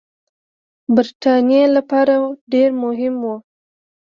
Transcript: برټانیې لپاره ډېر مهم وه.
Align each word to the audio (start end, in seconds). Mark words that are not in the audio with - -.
برټانیې 0.95 1.63
لپاره 1.77 2.15
ډېر 2.51 2.69
مهم 2.83 3.15
وه. 3.23 3.35